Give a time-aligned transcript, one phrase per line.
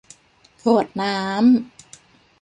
[0.63, 1.45] กรวดน้ำ